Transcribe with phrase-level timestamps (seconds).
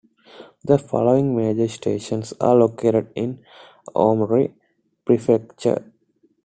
[0.63, 3.45] The following major stations are located in
[3.95, 4.51] Aomori
[5.05, 5.93] Prefecture.